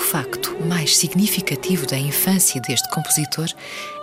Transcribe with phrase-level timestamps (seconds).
[0.00, 3.48] Facto mais significativo da infância deste compositor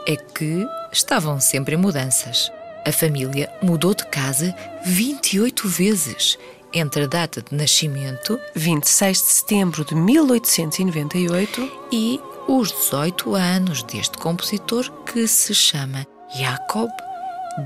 [0.07, 2.51] é que estavam sempre em mudanças.
[2.85, 6.37] A família mudou de casa 28 vezes
[6.73, 14.17] entre a data de nascimento 26 de setembro de 1898 e os 18 anos deste
[14.17, 16.89] compositor que se chama Jakob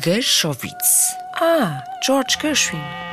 [0.03, 1.15] Gershowitz.
[1.35, 3.10] Ah, George Gershwin.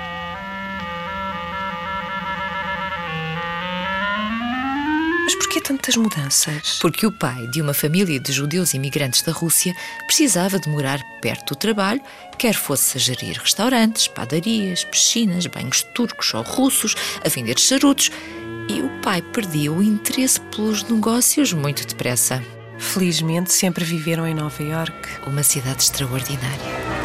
[5.39, 6.79] Porquê tantas mudanças?
[6.81, 9.75] Porque o pai de uma família de judeus imigrantes da Rússia
[10.07, 12.01] precisava de morar perto do trabalho,
[12.37, 18.11] quer fosse a gerir restaurantes, padarias, piscinas, banhos turcos ou russos, a vender charutos,
[18.69, 22.43] e o pai perdia o interesse pelos negócios muito depressa.
[22.79, 25.09] Felizmente sempre viveram em Nova York.
[25.27, 26.98] Uma cidade extraordinária.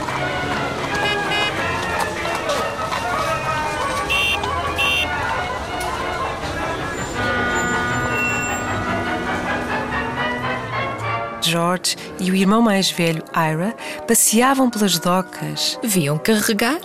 [11.54, 13.76] George e o irmão mais velho, Ira,
[14.08, 16.80] passeavam pelas docas Viam carregar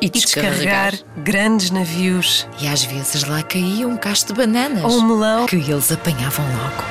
[0.00, 0.90] e e descarregar.
[0.92, 2.46] descarregar grandes navios.
[2.60, 5.46] E às vezes lá caía um cacho de bananas Ou um melão.
[5.46, 6.84] que eles apanhavam logo.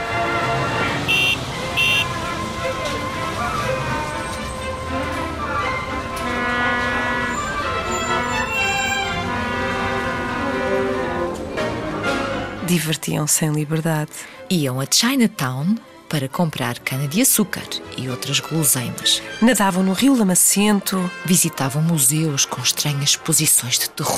[12.66, 14.12] Divertiam-se em liberdade.
[14.50, 15.76] Iam a Chinatown
[16.12, 17.64] para comprar cana-de-açúcar
[17.98, 19.24] e outras guloseimas.
[19.42, 24.12] Nadavam no rio Lamacento, Visitavam museus com estranhas exposições de terror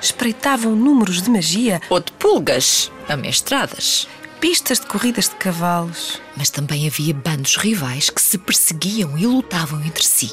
[0.00, 4.08] espreitavam números de magia, ou de pulgas amestradas.
[4.40, 6.20] pistas de corridas de cavalos.
[6.36, 10.32] Mas também havia bandos rivais que se perseguiam e lutavam entre si.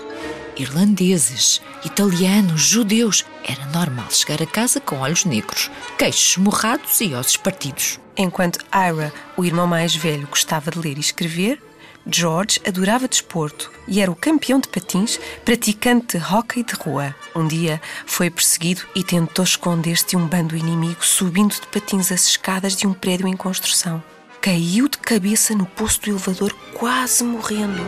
[0.58, 3.26] Irlandeses, italianos, judeus.
[3.44, 8.00] Era normal chegar a casa com olhos negros, queixos morrados e ossos partidos.
[8.16, 11.62] Enquanto Ira, o irmão mais velho, gostava de ler e escrever,
[12.06, 17.16] George adorava desporto e era o campeão de patins, praticante de hóquei de rua.
[17.34, 22.28] Um dia foi perseguido e tentou esconder-se de um bando inimigo subindo de patins as
[22.28, 24.04] escadas de um prédio em construção.
[24.42, 27.82] Caiu de cabeça no poço do elevador, quase morrendo.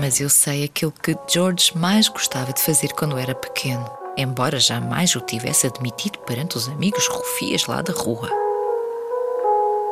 [0.00, 3.84] Mas eu sei aquilo que George mais gostava de fazer quando era pequeno,
[4.16, 8.30] embora jamais o tivesse admitido perante os amigos rufias lá da rua.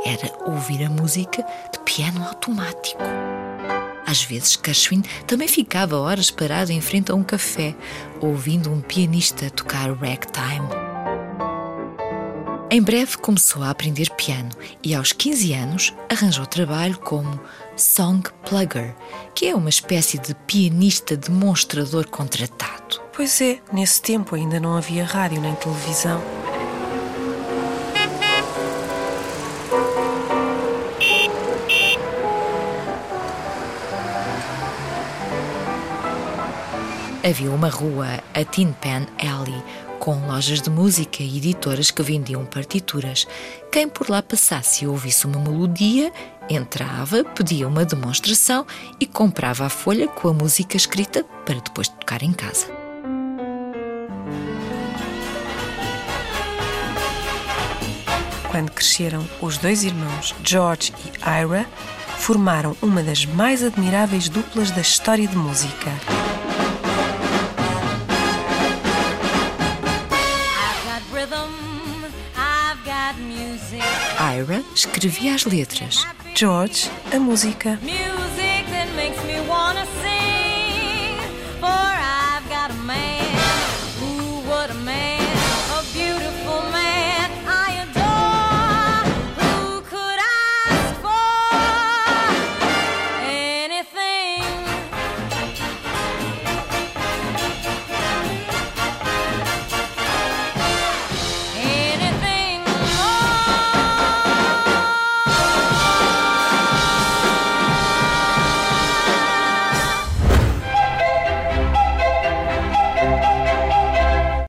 [0.05, 3.03] Era ouvir a música de piano automático.
[4.07, 7.75] Às vezes, Gershwin também ficava horas parado em frente a um café,
[8.21, 10.86] ouvindo um pianista tocar ragtime.
[12.69, 14.51] Em breve começou a aprender piano
[14.83, 17.41] e aos 15 anos arranjou trabalho como
[17.77, 18.93] song plugger,
[19.37, 23.01] que é uma espécie de pianista demonstrador contratado.
[23.15, 26.21] Pois é, nesse tempo ainda não havia rádio nem televisão.
[37.29, 39.63] Havia uma rua, a Tin Pan Alley,
[40.07, 43.27] com lojas de música e editoras que vendiam partituras.
[43.73, 46.13] Quem por lá passasse e ouvisse uma melodia,
[46.49, 48.65] entrava, pedia uma demonstração
[49.01, 52.69] e comprava a folha com a música escrita para depois tocar em casa.
[58.49, 61.67] Quando cresceram, os dois irmãos, George e Ira,
[62.17, 65.91] formaram uma das mais admiráveis duplas da história de música.
[74.37, 77.79] Ira escrevia as letras George, a música.